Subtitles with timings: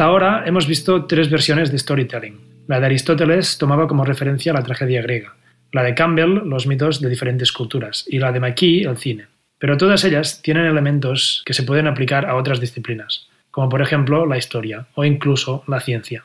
[0.00, 2.40] Hasta ahora hemos visto tres versiones de storytelling.
[2.68, 5.36] La de Aristóteles tomaba como referencia la tragedia griega,
[5.72, 9.26] la de Campbell los mitos de diferentes culturas y la de McKee el cine.
[9.58, 14.24] Pero todas ellas tienen elementos que se pueden aplicar a otras disciplinas, como por ejemplo
[14.24, 16.24] la historia o incluso la ciencia.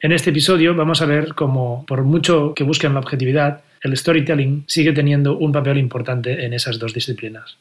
[0.00, 4.64] En este episodio vamos a ver cómo, por mucho que busquen la objetividad, el storytelling
[4.66, 7.58] sigue teniendo un papel importante en esas dos disciplinas.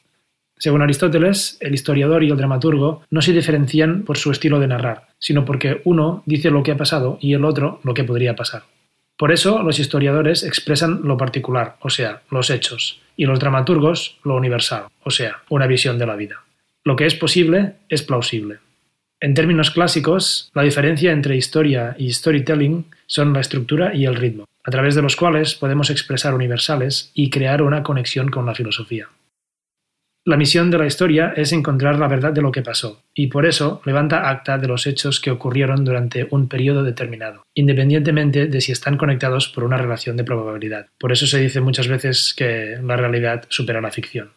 [0.63, 5.07] Según Aristóteles, el historiador y el dramaturgo no se diferencian por su estilo de narrar,
[5.19, 8.63] sino porque uno dice lo que ha pasado y el otro lo que podría pasar.
[9.17, 14.37] Por eso los historiadores expresan lo particular, o sea, los hechos, y los dramaturgos lo
[14.37, 16.45] universal, o sea, una visión de la vida.
[16.85, 18.59] Lo que es posible es plausible.
[19.19, 24.47] En términos clásicos, la diferencia entre historia y storytelling son la estructura y el ritmo,
[24.63, 29.09] a través de los cuales podemos expresar universales y crear una conexión con la filosofía.
[30.25, 33.45] La misión de la historia es encontrar la verdad de lo que pasó, y por
[33.45, 38.71] eso levanta acta de los hechos que ocurrieron durante un periodo determinado, independientemente de si
[38.71, 40.87] están conectados por una relación de probabilidad.
[40.97, 44.31] Por eso se dice muchas veces que la realidad supera la ficción.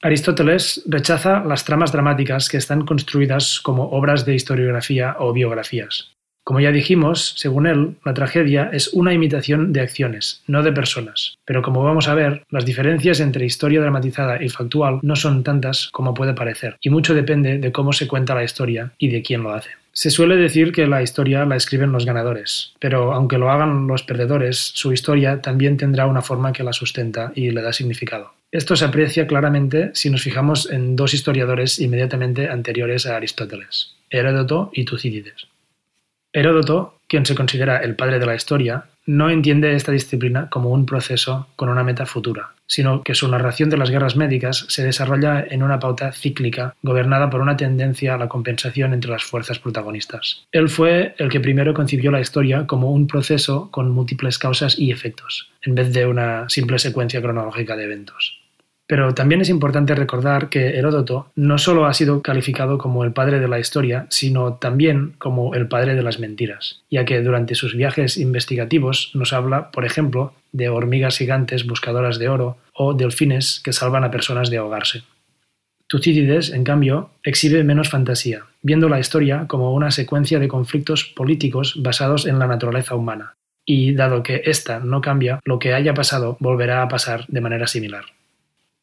[0.00, 6.12] Aristóteles rechaza las tramas dramáticas que están construidas como obras de historiografía o biografías.
[6.48, 11.36] Como ya dijimos, según él, la tragedia es una imitación de acciones, no de personas.
[11.44, 15.90] Pero como vamos a ver, las diferencias entre historia dramatizada y factual no son tantas
[15.92, 19.42] como puede parecer, y mucho depende de cómo se cuenta la historia y de quién
[19.42, 19.68] lo hace.
[19.92, 24.02] Se suele decir que la historia la escriben los ganadores, pero aunque lo hagan los
[24.04, 28.32] perdedores, su historia también tendrá una forma que la sustenta y le da significado.
[28.50, 34.70] Esto se aprecia claramente si nos fijamos en dos historiadores inmediatamente anteriores a Aristóteles, Heródoto
[34.72, 35.46] y Tucídides.
[36.32, 40.84] Heródoto, quien se considera el padre de la historia, no entiende esta disciplina como un
[40.84, 45.42] proceso con una meta futura, sino que su narración de las guerras médicas se desarrolla
[45.48, 50.44] en una pauta cíclica gobernada por una tendencia a la compensación entre las fuerzas protagonistas.
[50.52, 54.90] Él fue el que primero concibió la historia como un proceso con múltiples causas y
[54.90, 58.37] efectos, en vez de una simple secuencia cronológica de eventos.
[58.88, 63.38] Pero también es importante recordar que Heródoto no solo ha sido calificado como el padre
[63.38, 67.76] de la historia, sino también como el padre de las mentiras, ya que durante sus
[67.76, 73.74] viajes investigativos nos habla, por ejemplo, de hormigas gigantes buscadoras de oro o delfines que
[73.74, 75.02] salvan a personas de ahogarse.
[75.86, 81.74] Tucídides, en cambio, exhibe menos fantasía, viendo la historia como una secuencia de conflictos políticos
[81.82, 83.34] basados en la naturaleza humana.
[83.66, 87.66] Y dado que ésta no cambia, lo que haya pasado volverá a pasar de manera
[87.66, 88.04] similar.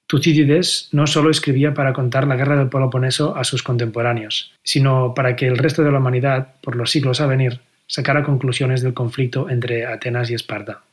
[0.08, 5.36] Tucídides no solo escribía para contar la guerra del Peloponeso a sus contemporáneos, sino para
[5.36, 9.50] que el resto de la humanidad, por los siglos a venir, sacara conclusiones del conflicto
[9.50, 10.84] entre Atenas y Esparta.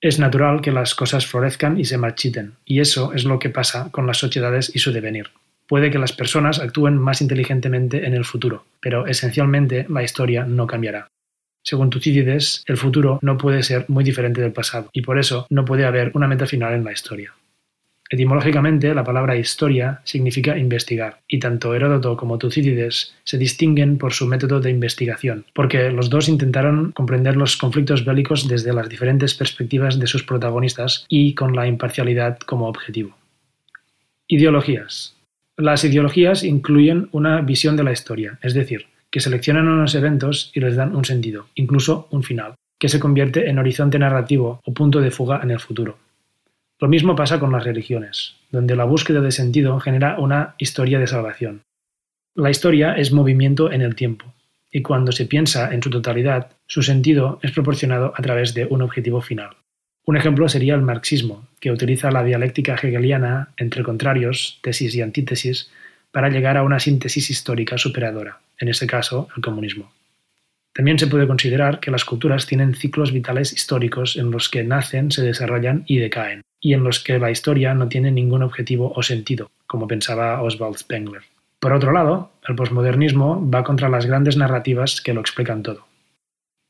[0.00, 3.90] Es natural que las cosas florezcan y se marchiten, y eso es lo que pasa
[3.90, 5.30] con las sociedades y su devenir.
[5.66, 10.68] Puede que las personas actúen más inteligentemente en el futuro, pero esencialmente la historia no
[10.68, 11.08] cambiará.
[11.64, 15.64] Según Tucídides, el futuro no puede ser muy diferente del pasado, y por eso no
[15.64, 17.34] puede haber una meta final en la historia.
[18.08, 24.26] Etimológicamente, la palabra historia significa investigar, y tanto Heródoto como Tucídides se distinguen por su
[24.26, 29.98] método de investigación, porque los dos intentaron comprender los conflictos bélicos desde las diferentes perspectivas
[29.98, 33.16] de sus protagonistas y con la imparcialidad como objetivo.
[34.28, 35.16] Ideologías.
[35.56, 40.60] Las ideologías incluyen una visión de la historia, es decir, que seleccionan unos eventos y
[40.60, 45.00] les dan un sentido, incluso un final, que se convierte en horizonte narrativo o punto
[45.00, 46.05] de fuga en el futuro.
[46.78, 51.06] Lo mismo pasa con las religiones, donde la búsqueda de sentido genera una historia de
[51.06, 51.62] salvación.
[52.34, 54.34] La historia es movimiento en el tiempo,
[54.70, 58.82] y cuando se piensa en su totalidad, su sentido es proporcionado a través de un
[58.82, 59.56] objetivo final.
[60.04, 65.70] Un ejemplo sería el marxismo, que utiliza la dialéctica hegeliana entre contrarios, tesis y antítesis,
[66.12, 69.95] para llegar a una síntesis histórica superadora, en este caso el comunismo.
[70.76, 75.10] También se puede considerar que las culturas tienen ciclos vitales históricos en los que nacen,
[75.10, 79.02] se desarrollan y decaen y en los que la historia no tiene ningún objetivo o
[79.02, 81.22] sentido, como pensaba Oswald Spengler.
[81.60, 85.86] Por otro lado, el posmodernismo va contra las grandes narrativas que lo explican todo.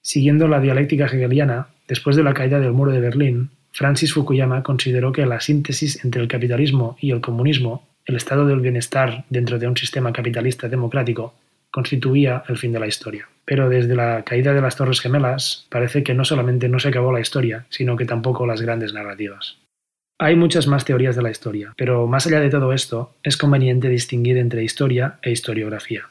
[0.03, 5.13] Siguiendo la dialéctica hegeliana, después de la caída del muro de Berlín, Francis Fukuyama consideró
[5.13, 9.67] que la síntesis entre el capitalismo y el comunismo, el estado del bienestar dentro de
[9.67, 11.35] un sistema capitalista democrático,
[11.77, 13.29] constituía el fin de la historia.
[13.45, 17.13] Pero desde la caída de las Torres Gemelas parece que no solamente no se acabó
[17.13, 19.59] la historia, sino que tampoco las grandes narrativas.
[20.19, 23.91] Hay muchas más teorías de la historia, pero más allá de todo esto, es conveniente
[23.91, 26.09] distinguir entre historia e historiografía.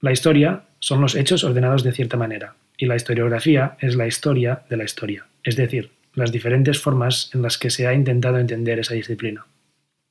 [0.00, 4.62] La historia son los hechos ordenados de cierta manera, y la historiografía es la historia
[4.68, 8.80] de la historia, es decir, las diferentes formas en las que se ha intentado entender
[8.80, 9.46] esa disciplina.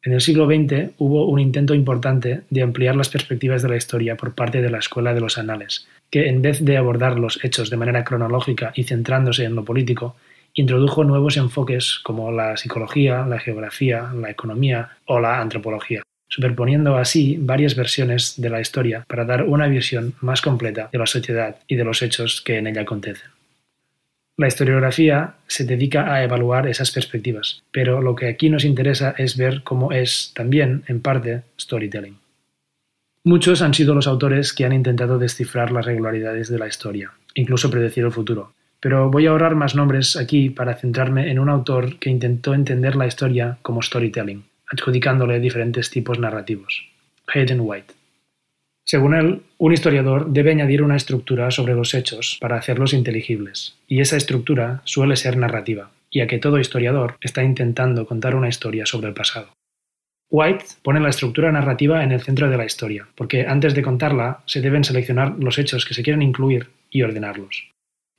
[0.05, 4.17] En el siglo XX hubo un intento importante de ampliar las perspectivas de la historia
[4.17, 7.69] por parte de la Escuela de los Anales, que en vez de abordar los hechos
[7.69, 10.17] de manera cronológica y centrándose en lo político,
[10.55, 17.37] introdujo nuevos enfoques como la psicología, la geografía, la economía o la antropología, superponiendo así
[17.39, 21.77] varias versiones de la historia para dar una visión más completa de la sociedad y
[21.77, 23.32] de los hechos que en ella acontecen.
[24.35, 29.37] La historiografía se dedica a evaluar esas perspectivas, pero lo que aquí nos interesa es
[29.37, 32.17] ver cómo es también, en parte, storytelling.
[33.23, 37.69] Muchos han sido los autores que han intentado descifrar las regularidades de la historia, incluso
[37.69, 41.99] predecir el futuro, pero voy a ahorrar más nombres aquí para centrarme en un autor
[41.99, 46.89] que intentó entender la historia como storytelling, adjudicándole diferentes tipos narrativos.
[47.27, 47.93] Hayden White.
[48.85, 54.01] Según él, un historiador debe añadir una estructura sobre los hechos para hacerlos inteligibles, y
[54.01, 59.07] esa estructura suele ser narrativa, ya que todo historiador está intentando contar una historia sobre
[59.07, 59.49] el pasado.
[60.29, 64.39] White pone la estructura narrativa en el centro de la historia, porque antes de contarla
[64.45, 67.69] se deben seleccionar los hechos que se quieren incluir y ordenarlos.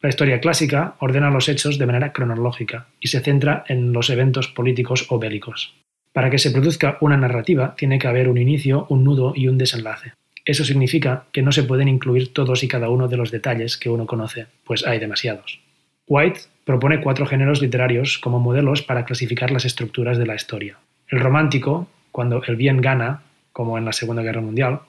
[0.01, 4.49] La historia clásica ordena los hechos de manera cronológica y se centra en los eventos
[4.49, 5.75] políticos o bélicos.
[6.13, 9.59] Para que se produzca una narrativa tiene que haber un inicio, un nudo y un
[9.59, 10.13] desenlace.
[10.45, 13.89] Eso significa que no se pueden incluir todos y cada uno de los detalles que
[13.89, 15.61] uno conoce, pues hay demasiados.
[16.07, 20.79] White propone cuatro géneros literarios como modelos para clasificar las estructuras de la historia.
[21.09, 24.81] El romántico, cuando el bien gana, como en la Segunda Guerra Mundial.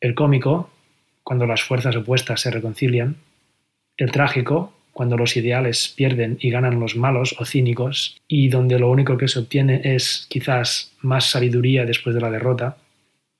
[0.00, 0.70] El cómico,
[1.22, 3.16] cuando las fuerzas opuestas se reconcilian.
[3.96, 8.90] El trágico, cuando los ideales pierden y ganan los malos o cínicos, y donde lo
[8.90, 12.76] único que se obtiene es quizás más sabiduría después de la derrota.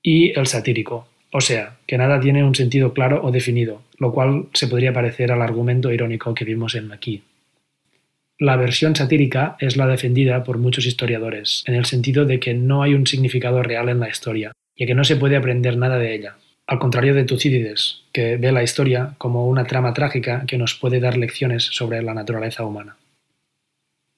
[0.03, 1.07] Y el satírico,
[1.37, 5.33] o sea, que nada tiene un sentido claro o definido, lo cual se podría parecer
[5.33, 7.23] al argumento irónico que vimos en aquí.
[8.39, 12.83] La versión satírica es la defendida por muchos historiadores, en el sentido de que no
[12.83, 16.15] hay un significado real en la historia, y que no se puede aprender nada de
[16.15, 16.37] ella,
[16.67, 21.01] al contrario de Tucídides, que ve la historia como una trama trágica que nos puede
[21.01, 22.95] dar lecciones sobre la naturaleza humana.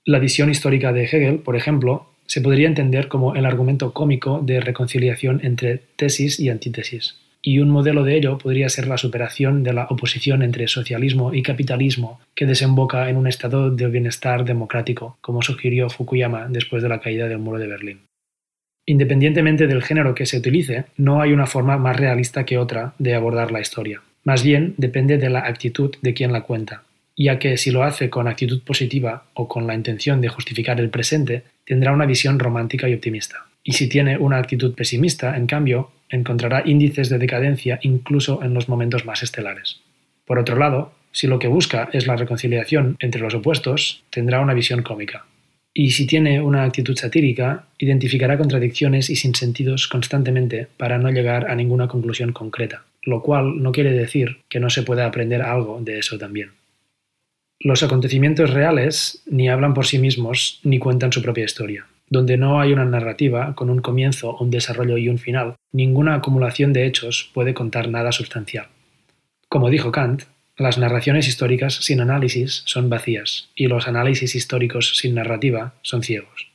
[0.06, 4.60] La visión histórica de Hegel, por ejemplo, se podría entender como el argumento cómico de
[4.60, 7.16] reconciliación entre tesis y antítesis.
[7.42, 11.44] Y un modelo de ello podría ser la superación de la oposición entre socialismo y
[11.44, 17.00] capitalismo que desemboca en un estado de bienestar democrático, como sugirió Fukuyama después de la
[17.00, 18.02] caída del muro de Berlín.
[18.86, 23.16] Independientemente del género que se utilice, no hay una forma más realista que otra de
[23.16, 24.02] abordar la historia.
[24.24, 26.84] Más bien depende de la actitud de quien la cuenta,
[27.16, 30.90] ya que si lo hace con actitud positiva o con la intención de justificar el
[30.90, 33.46] presente, tendrá una visión romántica y optimista.
[33.62, 38.70] Y si tiene una actitud pesimista, en cambio, encontrará índices de decadencia incluso en los
[38.70, 39.82] momentos más estelares.
[40.26, 44.54] Por otro lado, si lo que busca es la reconciliación entre los opuestos, tendrá una
[44.54, 45.26] visión cómica.
[45.74, 51.56] Y si tiene una actitud satírica, identificará contradicciones y sinsentidos constantemente para no llegar a
[51.56, 56.00] ninguna conclusión concreta, lo cual no quiere decir que no se pueda aprender algo de
[56.00, 56.52] eso también.
[57.60, 61.88] Los acontecimientos reales ni hablan por sí mismos ni cuentan su propia historia.
[62.08, 66.72] Donde no hay una narrativa con un comienzo, un desarrollo y un final, ninguna acumulación
[66.72, 68.68] de hechos puede contar nada sustancial.
[69.50, 70.24] Como dijo Kant,
[70.56, 76.50] las narraciones históricas sin análisis son vacías y los análisis históricos sin narrativa son ciegos.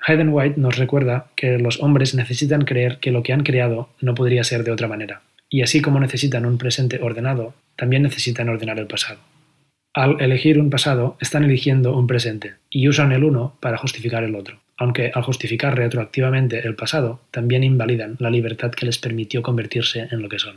[0.00, 4.14] Hayden White nos recuerda que los hombres necesitan creer que lo que han creado no
[4.14, 8.78] podría ser de otra manera, y así como necesitan un presente ordenado, también necesitan ordenar
[8.78, 9.20] el pasado.
[9.94, 14.34] Al elegir un pasado, están eligiendo un presente y usan el uno para justificar el
[14.34, 20.08] otro, aunque al justificar retroactivamente el pasado, también invalidan la libertad que les permitió convertirse
[20.10, 20.56] en lo que son.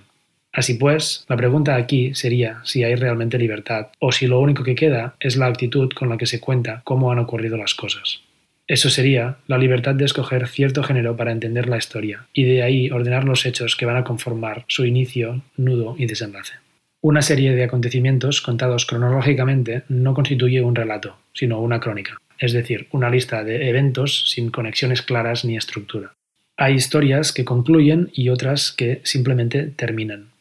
[0.52, 4.74] Así pues, la pregunta aquí sería si hay realmente libertad o si lo único que
[4.74, 8.22] queda es la actitud con la que se cuenta cómo han ocurrido las cosas.
[8.66, 12.90] Eso sería la libertad de escoger cierto género para entender la historia y de ahí
[12.90, 16.54] ordenar los hechos que van a conformar su inicio, nudo y desenlace.
[17.02, 22.88] Una serie de acontecimientos contados cronológicamente no constituye un relato, sino una crónica, es decir,
[22.92, 26.14] una lista de eventos sin conexiones claras ni estructura.
[26.58, 30.32] Hay historias que concluyen y otras que simplemente terminan.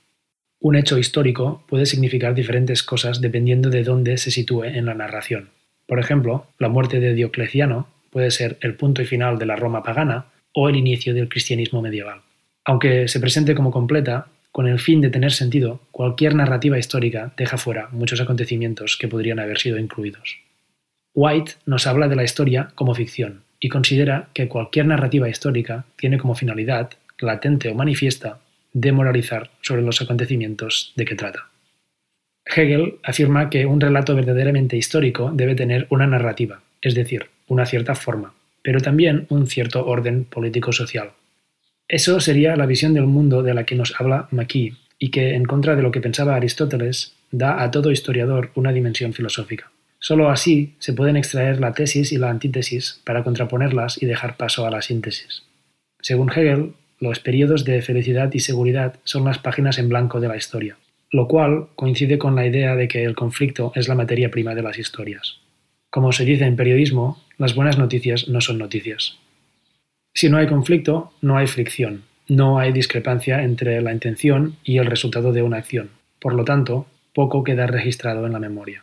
[0.59, 5.51] Un hecho histórico puede significar diferentes cosas dependiendo de dónde se sitúe en la narración.
[5.87, 9.83] Por ejemplo, la muerte de Diocleciano puede ser el punto y final de la Roma
[9.83, 12.23] pagana o el inicio del cristianismo medieval.
[12.65, 17.59] Aunque se presente como completa, con el fin de tener sentido, cualquier narrativa histórica deja
[17.59, 20.39] fuera muchos acontecimientos que podrían haber sido incluidos.
[21.13, 26.17] White nos habla de la historia como ficción y considera que cualquier narrativa histórica tiene
[26.17, 28.39] como finalidad, latente o manifiesta,
[28.73, 31.51] demoralizar sobre los acontecimientos de que trata.
[32.47, 37.95] Hegel afirma que un relato verdaderamente histórico debe tener una narrativa, es decir, una cierta
[37.95, 38.33] forma,
[38.63, 41.11] pero también un cierto orden político-social.
[41.89, 45.45] Eso sería la visión del mundo de la que nos habla McKee, y que, en
[45.45, 49.71] contra de lo que pensaba Aristóteles, da a todo historiador una dimensión filosófica.
[49.99, 54.67] Solo así se pueden extraer la tesis y la antítesis para contraponerlas y dejar paso
[54.67, 55.43] a la síntesis.
[56.01, 60.37] Según Hegel, los periodos de felicidad y seguridad son las páginas en blanco de la
[60.37, 60.77] historia,
[61.11, 64.63] lo cual coincide con la idea de que el conflicto es la materia prima de
[64.63, 65.39] las historias.
[65.91, 69.19] Como se dice en periodismo, las buenas noticias no son noticias.
[70.17, 74.87] Si no hay conflicto, no hay fricción, no hay discrepancia entre la intención y el
[74.87, 75.91] resultado de una acción.
[76.19, 78.83] Por lo tanto, poco queda registrado en la memoria.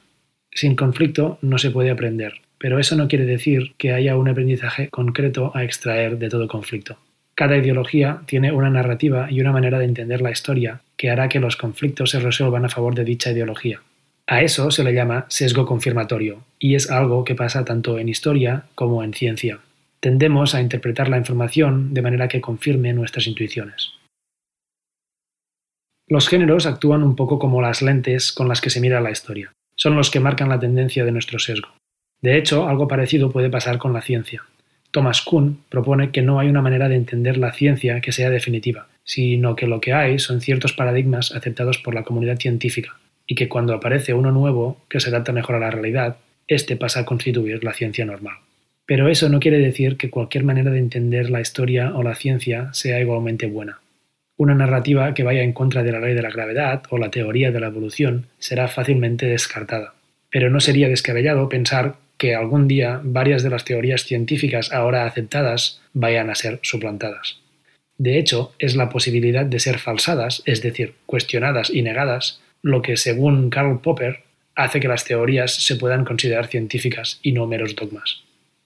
[0.52, 4.90] Sin conflicto no se puede aprender, pero eso no quiere decir que haya un aprendizaje
[4.90, 7.00] concreto a extraer de todo conflicto.
[7.34, 11.40] Cada ideología tiene una narrativa y una manera de entender la historia que hará que
[11.40, 13.82] los conflictos se resuelvan a favor de dicha ideología.
[14.28, 18.66] A eso se le llama sesgo confirmatorio, y es algo que pasa tanto en historia
[18.76, 19.62] como en ciencia.
[20.04, 23.94] Tendemos a interpretar la información de manera que confirme nuestras intuiciones.
[26.10, 29.54] Los géneros actúan un poco como las lentes con las que se mira la historia.
[29.78, 31.70] Son los que marcan la tendencia de nuestro sesgo.
[32.22, 34.44] De hecho, algo parecido puede pasar con la ciencia.
[34.92, 38.90] Thomas Kuhn propone que no hay una manera de entender la ciencia que sea definitiva,
[39.06, 43.48] sino que lo que hay son ciertos paradigmas aceptados por la comunidad científica, y que
[43.48, 46.18] cuando aparece uno nuevo que se adapta mejor a la realidad,
[46.50, 48.36] éste pasa a constituir la ciencia normal.
[48.86, 52.70] Pero eso no quiere decir que cualquier manera de entender la historia o la ciencia
[52.74, 53.80] sea igualmente buena.
[54.36, 57.52] Una narrativa que vaya en contra de la ley de la gravedad o la teoría
[57.52, 59.94] de la evolución será fácilmente descartada.
[60.30, 65.82] Pero no sería descabellado pensar que algún día varias de las teorías científicas ahora aceptadas
[65.94, 67.40] vayan a ser suplantadas.
[67.98, 72.98] De hecho, es la posibilidad de ser falsadas, es decir, cuestionadas y negadas, lo que,
[72.98, 74.24] según Karl Popper,
[74.56, 78.23] hace que las teorías se puedan considerar científicas y no meros dogmas.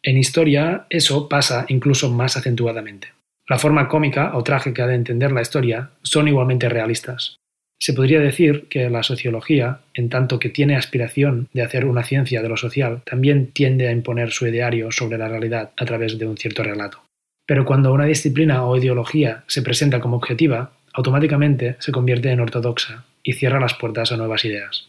[0.08, 3.10] En historia, eso pasa incluso más acentuadamente.
[3.46, 7.36] La forma cómica o trágica de entender la historia son igualmente realistas.
[7.78, 12.42] Se podría decir que la sociología, en tanto que tiene aspiración de hacer una ciencia
[12.42, 16.26] de lo social, también tiende a imponer su ideario sobre la realidad a través de
[16.26, 17.04] un cierto relato.
[17.46, 23.04] Pero cuando una disciplina o ideología se presenta como objetiva, automáticamente se convierte en ortodoxa
[23.24, 24.88] y cierra las puertas a nuevas ideas.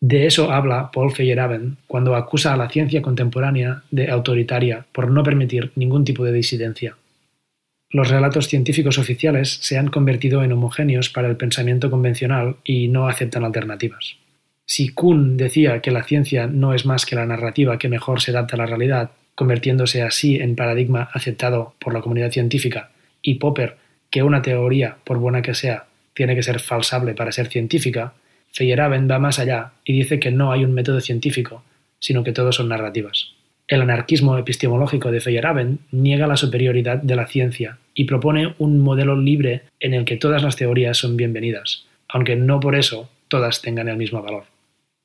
[0.00, 5.22] De eso habla Paul Feyerabend cuando acusa a la ciencia contemporánea de autoritaria por no
[5.22, 6.96] permitir ningún tipo de disidencia.
[7.90, 13.08] Los relatos científicos oficiales se han convertido en homogéneos para el pensamiento convencional y no
[13.08, 14.16] aceptan alternativas.
[14.64, 18.30] Si Kuhn decía que la ciencia no es más que la narrativa que mejor se
[18.30, 22.90] adapta a la realidad, convirtiéndose así en paradigma aceptado por la comunidad científica,
[23.20, 23.76] y Popper
[24.10, 28.14] que una teoría, por buena que sea, tiene que ser falsable para ser científica,
[28.52, 31.62] Feyerabend va más allá y dice que no hay un método científico,
[31.98, 33.32] sino que todos son narrativas.
[33.68, 39.14] El anarquismo epistemológico de Feyerabend niega la superioridad de la ciencia y propone un modelo
[39.14, 43.88] libre en el que todas las teorías son bienvenidas, aunque no por eso todas tengan
[43.88, 44.44] el mismo valor.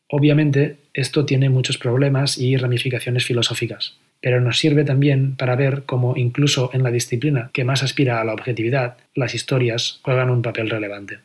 [0.09, 6.17] Obviamente, esto tiene muchos problemas y ramificaciones filosóficas, pero nos sirve también para ver cómo
[6.17, 10.69] incluso en la disciplina que más aspira a la objetividad, las historias juegan un papel
[10.69, 11.19] relevante.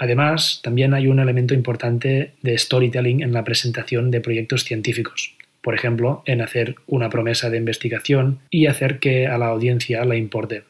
[0.00, 5.74] Además, también hay un elemento importante de storytelling en la presentación de proyectos científicos, por
[5.74, 10.62] ejemplo, en hacer una promesa de investigación y hacer que a la audiencia le importe.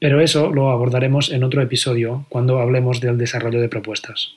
[0.00, 4.36] Pero eso lo abordaremos en otro episodio cuando hablemos del desarrollo de propuestas.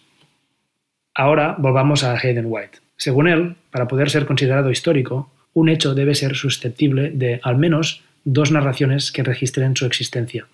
[1.16, 2.80] Ahora volvamos a Hayden White.
[2.98, 8.04] Según él, para poder ser considerado histórico, un hecho debe ser susceptible de al menos
[8.26, 10.46] dos narraciones que registren su existencia.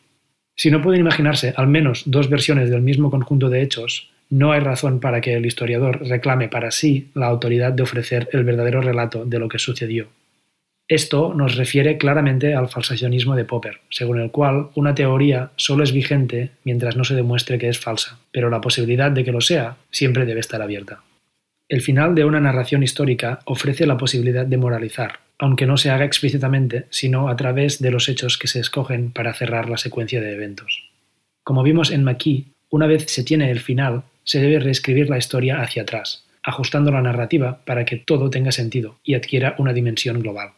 [0.60, 4.60] Si no pueden imaginarse al menos dos versiones del mismo conjunto de hechos, no hay
[4.60, 9.24] razón para que el historiador reclame para sí la autoridad de ofrecer el verdadero relato
[9.24, 10.08] de lo que sucedió.
[10.88, 15.92] Esto nos refiere claramente al falsacionismo de Popper, según el cual una teoría solo es
[15.92, 19.78] vigente mientras no se demuestre que es falsa, pero la posibilidad de que lo sea
[19.92, 21.04] siempre debe estar abierta.
[21.70, 26.06] El final de una narración histórica ofrece la posibilidad de moralizar, aunque no se haga
[26.06, 30.34] explícitamente, sino a través de los hechos que se escogen para cerrar la secuencia de
[30.34, 30.90] eventos.
[31.44, 35.62] Como vimos en McKee, una vez se tiene el final, se debe reescribir la historia
[35.62, 40.52] hacia atrás, ajustando la narrativa para que todo tenga sentido y adquiera una dimensión global.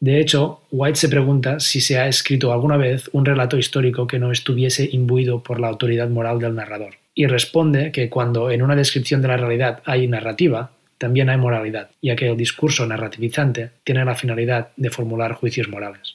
[0.00, 4.18] De hecho, White se pregunta si se ha escrito alguna vez un relato histórico que
[4.18, 8.74] no estuviese imbuido por la autoridad moral del narrador, y responde que cuando en una
[8.74, 14.04] descripción de la realidad hay narrativa, también hay moralidad, ya que el discurso narrativizante tiene
[14.04, 16.14] la finalidad de formular juicios morales.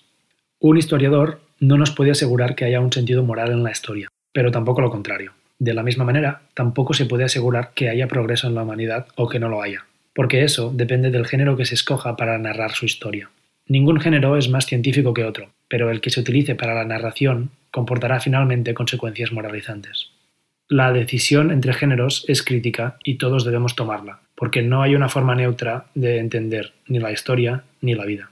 [0.61, 4.49] Un historiador no nos puede asegurar que haya un sentido moral en la historia, pero
[4.49, 5.33] tampoco lo contrario.
[5.59, 9.27] De la misma manera, tampoco se puede asegurar que haya progreso en la humanidad o
[9.27, 9.83] que no lo haya,
[10.15, 13.29] porque eso depende del género que se escoja para narrar su historia.
[13.67, 17.51] Ningún género es más científico que otro, pero el que se utilice para la narración
[17.71, 20.11] comportará finalmente consecuencias moralizantes.
[20.69, 25.33] La decisión entre géneros es crítica y todos debemos tomarla, porque no hay una forma
[25.33, 28.31] neutra de entender ni la historia ni la vida.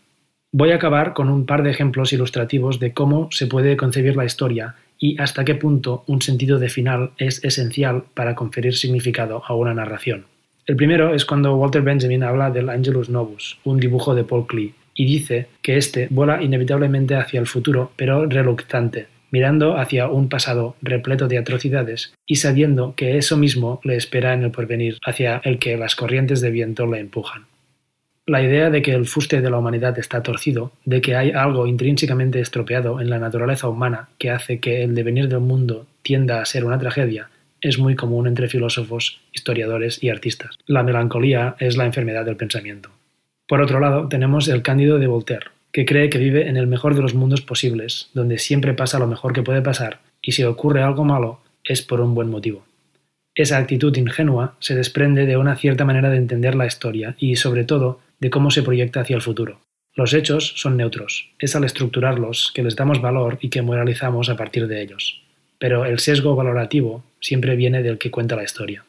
[0.52, 4.26] Voy a acabar con un par de ejemplos ilustrativos de cómo se puede concebir la
[4.26, 9.54] historia y hasta qué punto un sentido de final es esencial para conferir significado a
[9.54, 10.26] una narración.
[10.66, 14.74] El primero es cuando Walter Benjamin habla del Angelus Novus, un dibujo de Paul Klee,
[14.94, 20.78] y dice que éste vuela inevitablemente hacia el futuro, pero reluctante, mirando hacia un pasado
[20.82, 25.60] repleto de atrocidades y sabiendo que eso mismo le espera en el porvenir, hacia el
[25.60, 27.44] que las corrientes de viento le empujan.
[28.26, 31.68] La idea de que el fuste de la humanidad está torcido, de que hay algo
[31.68, 36.46] intrínsecamente estropeado en la naturaleza humana que hace que el devenir del mundo tienda a
[36.46, 37.28] ser una tragedia,
[37.60, 40.58] es muy común entre filósofos, historiadores y artistas.
[40.66, 42.90] La melancolía es la enfermedad del pensamiento.
[43.50, 46.96] Por otro lado, tenemos el Cándido de Voltaire, que cree que vive en el mejor
[46.96, 50.82] de los mundos posibles, donde siempre pasa lo mejor que puede pasar, y si ocurre
[50.82, 52.64] algo malo, es por un buen motivo.
[53.36, 57.66] Esa actitud ingenua se desprende de una cierta manera de entender la historia y, sobre
[57.66, 59.60] todo, de cómo se proyecta hacia el futuro.
[59.96, 64.38] Los hechos son neutros, es al estructurarlos que les damos valor y que moralizamos a
[64.38, 65.24] partir de ellos.
[65.60, 68.86] Pero el sesgo valorativo siempre viene del que cuenta la historia.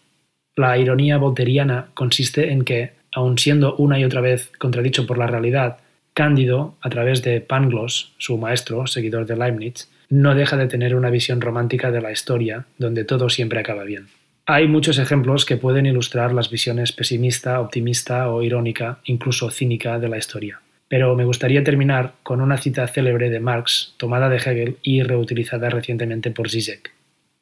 [0.54, 5.26] La ironía volteriana consiste en que, aun siendo una y otra vez contradicho por la
[5.26, 5.78] realidad,
[6.16, 11.10] Cándido, a través de Pangloss, su maestro, seguidor de Leibniz, no deja de tener una
[11.10, 14.06] visión romántica de la historia, donde todo siempre acaba bien.
[14.46, 20.08] Hay muchos ejemplos que pueden ilustrar las visiones pesimista, optimista o irónica, incluso cínica de
[20.08, 20.62] la historia.
[20.88, 25.68] Pero me gustaría terminar con una cita célebre de Marx, tomada de Hegel y reutilizada
[25.68, 26.92] recientemente por Zizek.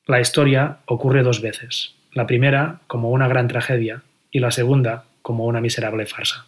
[0.09, 4.02] La historia ocurre dos veces, la primera como una gran tragedia
[4.33, 6.47] y la segunda como una miserable farsa.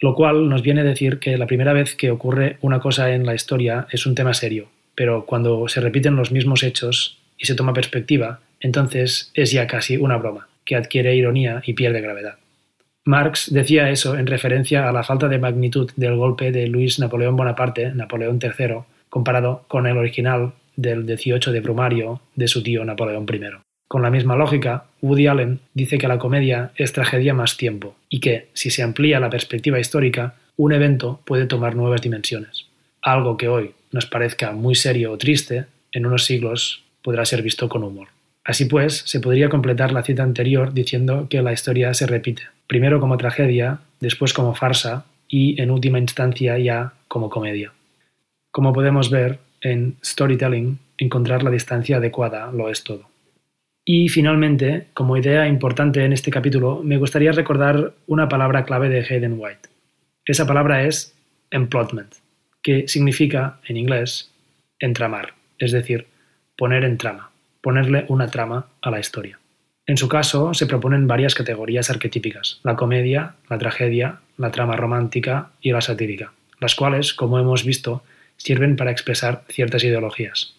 [0.00, 3.26] Lo cual nos viene a decir que la primera vez que ocurre una cosa en
[3.26, 7.54] la historia es un tema serio, pero cuando se repiten los mismos hechos y se
[7.54, 12.36] toma perspectiva, entonces es ya casi una broma, que adquiere ironía y pierde gravedad.
[13.04, 17.36] Marx decía eso en referencia a la falta de magnitud del golpe de Luis Napoleón
[17.36, 23.26] Bonaparte, Napoleón III, comparado con el original del 18 de Brumario de su tío Napoleón
[23.32, 23.67] I.
[23.88, 28.20] Con la misma lógica, Woody Allen dice que la comedia es tragedia más tiempo y
[28.20, 32.66] que, si se amplía la perspectiva histórica, un evento puede tomar nuevas dimensiones.
[33.00, 37.70] Algo que hoy nos parezca muy serio o triste, en unos siglos podrá ser visto
[37.70, 38.08] con humor.
[38.44, 43.00] Así pues, se podría completar la cita anterior diciendo que la historia se repite, primero
[43.00, 47.72] como tragedia, después como farsa y, en última instancia, ya como comedia.
[48.50, 53.08] Como podemos ver, en storytelling, encontrar la distancia adecuada lo es todo.
[53.90, 59.00] Y finalmente, como idea importante en este capítulo, me gustaría recordar una palabra clave de
[59.00, 59.70] Hayden White.
[60.26, 61.16] Esa palabra es
[61.50, 62.16] emplotment,
[62.60, 64.30] que significa, en inglés,
[64.78, 66.06] entramar, es decir,
[66.54, 67.30] poner en trama
[67.62, 69.38] ponerle una trama a la historia.
[69.86, 75.52] En su caso, se proponen varias categorías arquetípicas, la comedia, la tragedia, la trama romántica
[75.62, 78.02] y la satírica, las cuales, como hemos visto,
[78.36, 80.57] sirven para expresar ciertas ideologías.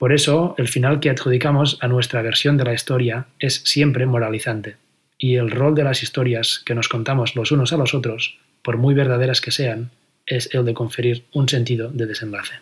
[0.00, 4.76] Por eso, el final que adjudicamos a nuestra versión de la historia es siempre moralizante,
[5.18, 8.78] y el rol de las historias que nos contamos los unos a los otros, por
[8.78, 9.90] muy verdaderas que sean,
[10.24, 12.54] es el de conferir un sentido de desenlace.